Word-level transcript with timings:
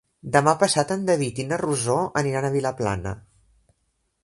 Demà 0.35 0.53
passat 0.63 0.93
en 0.95 1.03
David 1.09 1.41
i 1.43 1.45
na 1.51 1.59
Rosó 1.65 1.99
aniran 2.23 2.49
a 2.49 2.53
Vilaplana. 2.57 3.15